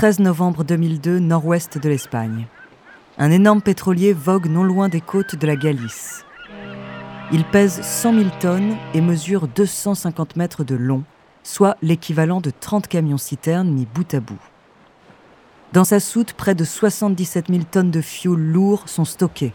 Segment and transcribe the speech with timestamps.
[0.00, 2.46] 13 novembre 2002, nord-ouest de l'Espagne.
[3.18, 6.24] Un énorme pétrolier vogue non loin des côtes de la Galice.
[7.32, 11.04] Il pèse 100 000 tonnes et mesure 250 mètres de long,
[11.42, 14.40] soit l'équivalent de 30 camions-citernes mis bout à bout.
[15.74, 19.52] Dans sa soute, près de 77 000 tonnes de fioul lourd sont stockées.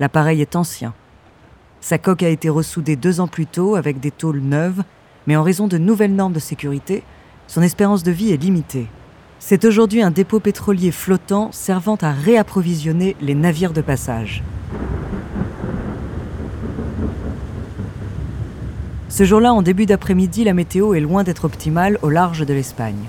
[0.00, 0.92] L'appareil est ancien.
[1.80, 4.82] Sa coque a été ressoudée deux ans plus tôt avec des tôles neuves,
[5.26, 7.04] mais en raison de nouvelles normes de sécurité,
[7.46, 8.86] son espérance de vie est limitée.
[9.38, 14.42] C'est aujourd'hui un dépôt pétrolier flottant servant à réapprovisionner les navires de passage.
[19.08, 23.04] Ce jour-là, en début d'après-midi, la météo est loin d'être optimale au large de l'Espagne.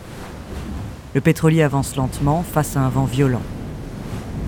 [1.15, 3.41] Le pétrolier avance lentement face à un vent violent.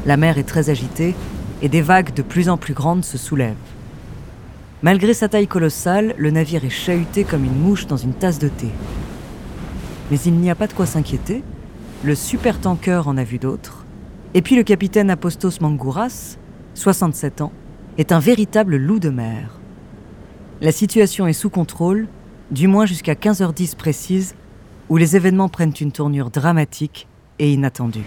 [0.06, 1.16] La mer est très agitée
[1.62, 3.56] et des vagues de plus en plus grandes se soulèvent.
[4.84, 8.50] Malgré sa taille colossale, le navire est chahuté comme une mouche dans une tasse de
[8.50, 8.70] thé.
[10.12, 11.44] Mais il n'y a pas de quoi s'inquiéter.
[12.02, 13.86] Le supertanker en a vu d'autres.
[14.34, 16.38] Et puis le capitaine Apostos Mangouras,
[16.74, 17.52] 67 ans,
[17.98, 19.60] est un véritable loup de mer.
[20.62, 22.08] La situation est sous contrôle,
[22.52, 24.36] du moins jusqu'à 15h10 précise,
[24.88, 28.06] où les événements prennent une tournure dramatique et inattendue.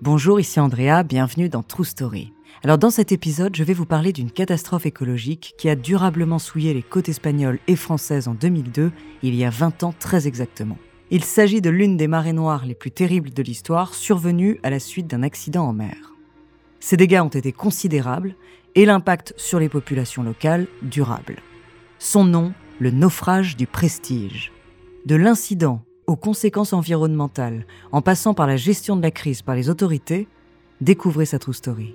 [0.00, 2.32] Bonjour, ici Andrea, bienvenue dans True Story.
[2.62, 6.72] Alors dans cet épisode, je vais vous parler d'une catastrophe écologique qui a durablement souillé
[6.72, 10.78] les côtes espagnoles et françaises en 2002, il y a 20 ans très exactement.
[11.10, 14.78] Il s'agit de l'une des marées noires les plus terribles de l'histoire, survenue à la
[14.78, 16.14] suite d'un accident en mer.
[16.80, 18.34] Ces dégâts ont été considérables
[18.74, 21.36] et l'impact sur les populations locales durable.
[21.98, 24.52] Son nom, le naufrage du prestige.
[25.06, 29.70] De l'incident aux conséquences environnementales, en passant par la gestion de la crise par les
[29.70, 30.28] autorités,
[30.80, 31.94] découvrez sa true story.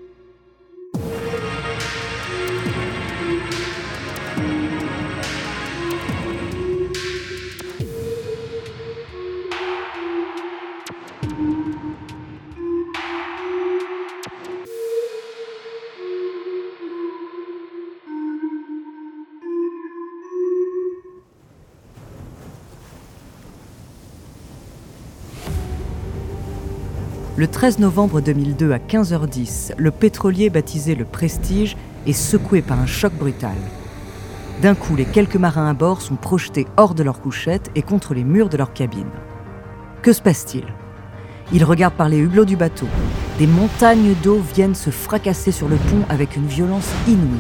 [27.40, 32.86] Le 13 novembre 2002 à 15h10, le pétrolier baptisé le Prestige est secoué par un
[32.86, 33.56] choc brutal.
[34.62, 38.14] D'un coup, les quelques marins à bord sont projetés hors de leur couchette et contre
[38.14, 39.08] les murs de leur cabine.
[40.02, 40.66] Que se passe-t-il?
[41.54, 42.90] Ils regardent par les hublots du bateau.
[43.38, 47.40] Des montagnes d'eau viennent se fracasser sur le pont avec une violence inouïe.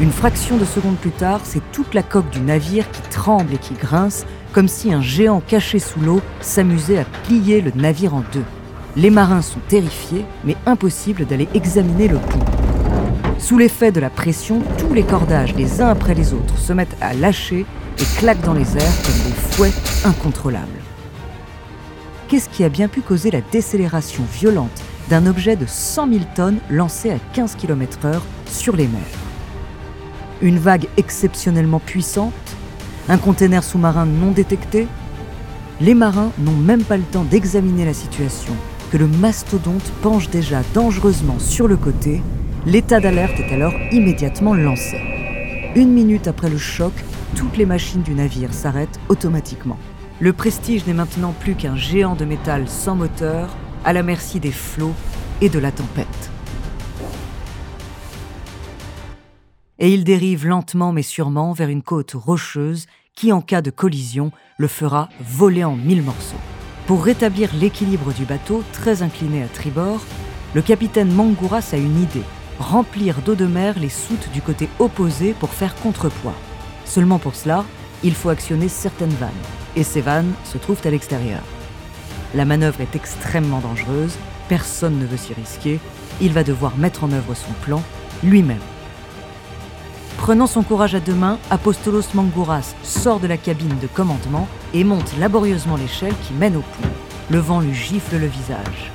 [0.00, 3.58] Une fraction de seconde plus tard, c'est toute la coque du navire qui tremble et
[3.58, 8.24] qui grince, comme si un géant caché sous l'eau s'amusait à plier le navire en
[8.32, 8.42] deux.
[8.96, 12.40] Les marins sont terrifiés, mais impossible d'aller examiner le pont.
[13.38, 16.96] Sous l'effet de la pression, tous les cordages, les uns après les autres, se mettent
[17.02, 17.66] à lâcher
[17.98, 19.72] et claquent dans les airs comme des fouets
[20.06, 20.80] incontrôlables.
[22.28, 26.58] Qu'est-ce qui a bien pu causer la décélération violente d'un objet de 100 000 tonnes
[26.70, 29.02] lancé à 15 km/h sur les mers?
[30.40, 32.32] Une vague exceptionnellement puissante?
[33.10, 34.88] Un conteneur sous-marin non détecté?
[35.82, 38.54] Les marins n'ont même pas le temps d'examiner la situation
[38.90, 42.22] que le mastodonte penche déjà dangereusement sur le côté,
[42.66, 45.00] l'état d'alerte est alors immédiatement lancé.
[45.74, 46.92] Une minute après le choc,
[47.34, 49.78] toutes les machines du navire s'arrêtent automatiquement.
[50.20, 53.54] Le Prestige n'est maintenant plus qu'un géant de métal sans moteur,
[53.84, 54.94] à la merci des flots
[55.40, 56.30] et de la tempête.
[59.78, 64.32] Et il dérive lentement mais sûrement vers une côte rocheuse qui, en cas de collision,
[64.58, 66.36] le fera voler en mille morceaux.
[66.86, 70.00] Pour rétablir l'équilibre du bateau, très incliné à tribord,
[70.54, 72.22] le capitaine Mangouras a une idée
[72.58, 76.36] remplir d'eau de mer les soutes du côté opposé pour faire contrepoids.
[76.84, 77.64] Seulement pour cela,
[78.02, 79.30] il faut actionner certaines vannes,
[79.74, 81.42] et ces vannes se trouvent à l'extérieur.
[82.34, 84.16] La manœuvre est extrêmement dangereuse,
[84.48, 85.80] personne ne veut s'y risquer,
[86.20, 87.82] il va devoir mettre en œuvre son plan
[88.22, 88.58] lui-même.
[90.26, 94.82] Prenant son courage à deux mains, Apostolos Mangouras sort de la cabine de commandement et
[94.82, 96.88] monte laborieusement l'échelle qui mène au pont.
[97.30, 98.90] Le vent lui gifle le visage.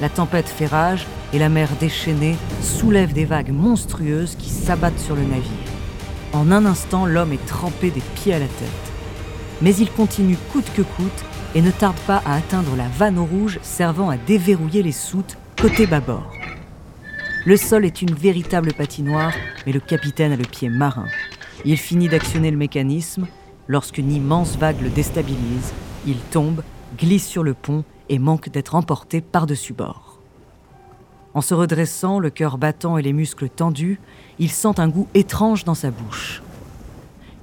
[0.00, 5.14] La tempête fait rage et la mer déchaînée soulève des vagues monstrueuses qui s'abattent sur
[5.14, 5.44] le navire.
[6.32, 8.92] En un instant, l'homme est trempé des pieds à la tête.
[9.60, 11.24] Mais il continue coûte que coûte
[11.54, 15.86] et ne tarde pas à atteindre la vanne rouge servant à déverrouiller les soutes côté
[15.86, 16.28] bâbord.
[17.44, 19.32] Le sol est une véritable patinoire,
[19.66, 21.06] mais le capitaine a le pied marin.
[21.64, 23.26] Il finit d'actionner le mécanisme
[23.66, 25.72] lorsqu'une immense vague le déstabilise.
[26.06, 26.62] Il tombe,
[26.96, 30.20] glisse sur le pont et manque d'être emporté par-dessus bord.
[31.34, 33.98] En se redressant, le cœur battant et les muscles tendus,
[34.38, 36.42] il sent un goût étrange dans sa bouche.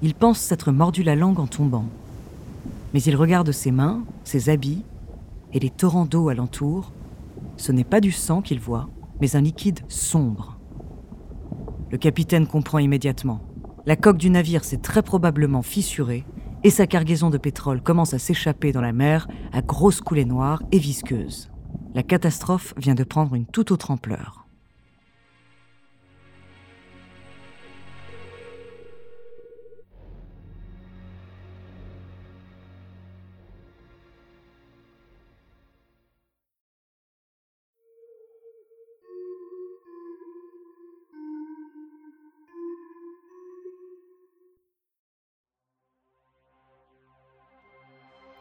[0.02, 1.86] il pense s'être mordu la langue en tombant.
[2.94, 4.86] Mais il regarde ses mains, ses habits
[5.52, 6.94] et les torrents d'eau alentour.
[7.58, 8.88] Ce n'est pas du sang qu'il voit,
[9.22, 10.60] mais un liquide sombre.
[11.92, 13.42] Le capitaine comprend immédiatement.
[13.86, 16.26] La coque du navire s'est très probablement fissurée
[16.64, 20.62] et sa cargaison de pétrole commence à s'échapper dans la mer à grosses coulées noires
[20.72, 21.50] et visqueuses.
[21.96, 24.39] La catastrophe vient de prendre une toute autre ampleur.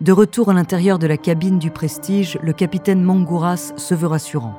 [0.01, 4.55] De retour à l'intérieur de la cabine du Prestige, le capitaine Mangouras se veut rassurant.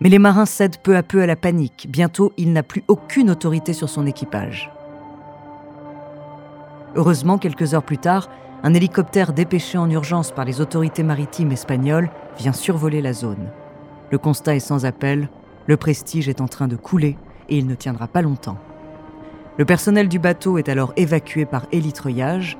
[0.00, 1.86] Mais les marins cèdent peu à peu à la panique.
[1.88, 4.70] Bientôt, il n'a plus aucune autorité sur son équipage.
[6.94, 8.28] Heureusement, quelques heures plus tard,
[8.62, 13.48] un hélicoptère dépêché en urgence par les autorités maritimes espagnoles vient survoler la zone.
[14.10, 15.30] Le constat est sans appel,
[15.68, 17.16] le Prestige est en train de couler
[17.48, 18.58] et il ne tiendra pas longtemps.
[19.56, 22.58] Le personnel du bateau est alors évacué par hélitreuillage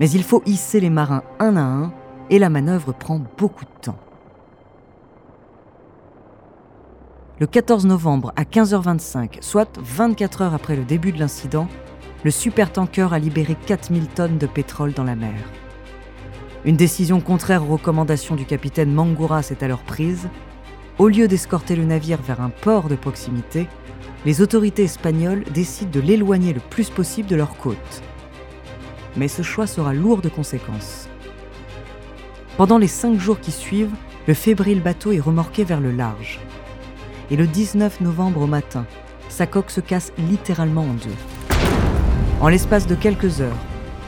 [0.00, 1.92] mais il faut hisser les marins un à un
[2.30, 3.98] et la manœuvre prend beaucoup de temps.
[7.38, 11.68] Le 14 novembre à 15h25, soit 24 heures après le début de l'incident,
[12.24, 15.38] le supertanker a libéré 4000 tonnes de pétrole dans la mer.
[16.64, 20.28] Une décision contraire aux recommandations du capitaine Mangouras est alors prise.
[20.98, 23.66] Au lieu d'escorter le navire vers un port de proximité,
[24.26, 28.02] les autorités espagnoles décident de l'éloigner le plus possible de leur côte
[29.16, 31.08] mais ce choix sera lourd de conséquences.
[32.56, 33.94] Pendant les cinq jours qui suivent,
[34.26, 36.40] le fébrile bateau est remorqué vers le large.
[37.30, 38.84] Et le 19 novembre au matin,
[39.28, 41.56] sa coque se casse littéralement en deux.
[42.40, 43.56] En l'espace de quelques heures,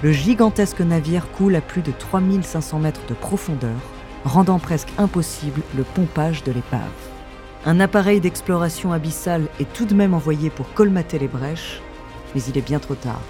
[0.03, 3.79] le gigantesque navire coule à plus de 3500 mètres de profondeur,
[4.25, 6.81] rendant presque impossible le pompage de l'épave.
[7.65, 11.81] Un appareil d'exploration abyssale est tout de même envoyé pour colmater les brèches,
[12.35, 13.23] mais il est bien trop tard.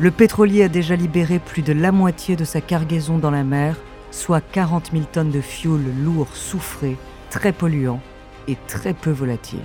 [0.00, 3.76] Le pétrolier a déjà libéré plus de la moitié de sa cargaison dans la mer,
[4.12, 6.96] soit 40 000 tonnes de fioul lourd, soufré,
[7.30, 8.00] très polluant
[8.46, 9.58] et très peu volatile.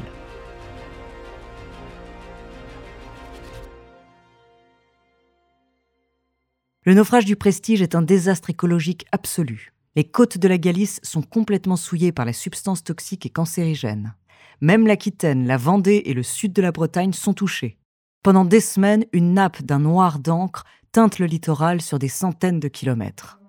[6.86, 9.72] Le naufrage du Prestige est un désastre écologique absolu.
[9.96, 14.16] Les côtes de la Galice sont complètement souillées par la substance toxique et cancérigène.
[14.62, 17.78] Même l'Aquitaine, la Vendée et le sud de la Bretagne sont touchés.
[18.24, 22.70] Pendant des semaines, une nappe d'un noir d'encre teinte le littoral sur des centaines de
[22.70, 23.42] kilomètres.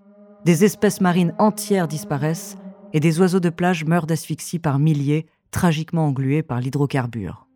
[0.45, 2.57] Des espèces marines entières disparaissent
[2.93, 7.47] et des oiseaux de plage meurent d'asphyxie par milliers, tragiquement englués par l'hydrocarbure.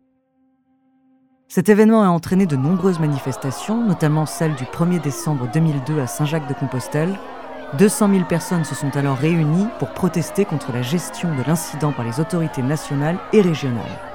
[1.49, 7.19] Cet événement a entraîné de nombreuses manifestations, notamment celle du 1er décembre 2002 à Saint-Jacques-de-Compostelle.
[7.77, 12.05] 200 000 personnes se sont alors réunies pour protester contre la gestion de l'incident par
[12.05, 14.08] les autorités nationales et régionales.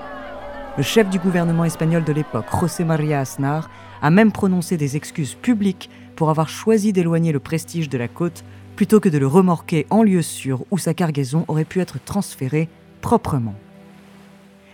[0.76, 3.70] Le chef du gouvernement espagnol de l'époque, José María Aznar,
[4.02, 8.42] a même prononcé des excuses publiques pour avoir choisi d'éloigner le prestige de la côte
[8.74, 12.69] plutôt que de le remorquer en lieu sûr où sa cargaison aurait pu être transférée
[13.02, 13.54] proprement.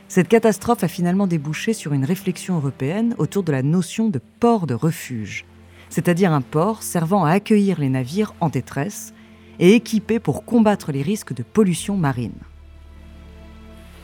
[0.09, 4.66] Cette catastrophe a finalement débouché sur une réflexion européenne autour de la notion de port
[4.66, 5.45] de refuge,
[5.90, 9.12] c'est-à-dire un port servant à accueillir les navires en détresse
[9.59, 12.33] et équipé pour combattre les risques de pollution marine.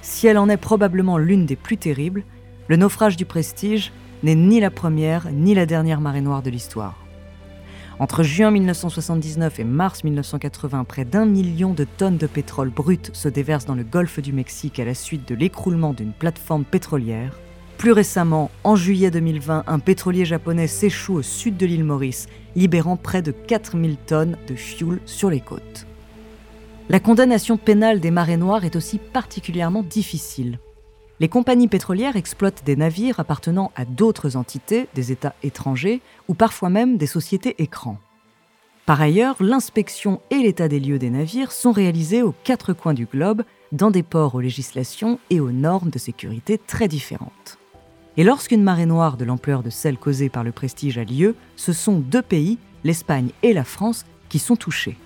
[0.08, 2.22] Si elle en est probablement l'une des plus terribles,
[2.68, 7.04] le naufrage du Prestige n'est ni la première ni la dernière marée noire de l'histoire.
[7.98, 13.28] Entre juin 1979 et mars 1980, près d'un million de tonnes de pétrole brut se
[13.28, 17.36] déversent dans le golfe du Mexique à la suite de l'écroulement d'une plateforme pétrolière.
[17.76, 22.96] Plus récemment, en juillet 2020, un pétrolier japonais s'échoue au sud de l'île Maurice, libérant
[22.96, 25.88] près de 4000 tonnes de fioul sur les côtes.
[26.88, 30.60] La condamnation pénale des marées noires est aussi particulièrement difficile.
[31.18, 36.70] Les compagnies pétrolières exploitent des navires appartenant à d'autres entités, des États étrangers, ou parfois
[36.70, 37.98] même des sociétés écrans.
[38.84, 43.06] Par ailleurs, l'inspection et l'état des lieux des navires sont réalisés aux quatre coins du
[43.06, 47.58] globe, dans des ports aux législations et aux normes de sécurité très différentes.
[48.16, 51.72] Et lorsqu'une marée noire de l'ampleur de celle causée par le prestige a lieu, ce
[51.72, 54.96] sont deux pays, l'Espagne et la France, qui sont touchés.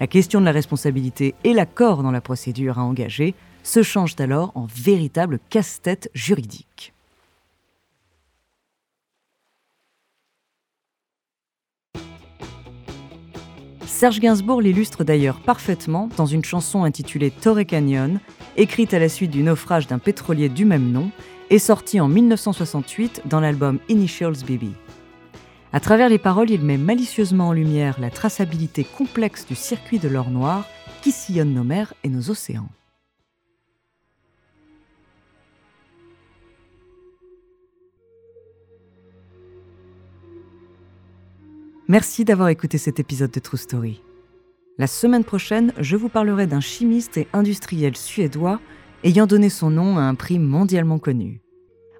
[0.00, 4.52] La question de la responsabilité et l'accord dans la procédure à engager se changent alors
[4.54, 6.92] en véritable casse-tête juridique.
[13.86, 18.18] Serge Gainsbourg l'illustre d'ailleurs parfaitement dans une chanson intitulée Torre Canyon,
[18.56, 21.12] écrite à la suite du naufrage d'un pétrolier du même nom
[21.50, 24.70] et sortie en 1968 dans l'album Initials BB.
[25.74, 30.08] À travers les paroles, il met malicieusement en lumière la traçabilité complexe du circuit de
[30.08, 30.66] l'or noir
[31.00, 32.68] qui sillonne nos mers et nos océans.
[41.88, 44.02] Merci d'avoir écouté cet épisode de True Story.
[44.78, 48.60] La semaine prochaine, je vous parlerai d'un chimiste et industriel suédois
[49.04, 51.40] ayant donné son nom à un prix mondialement connu.